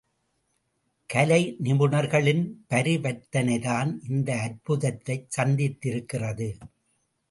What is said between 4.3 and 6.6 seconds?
அற்புதத்தைச் சாதித்திருக்கிறது.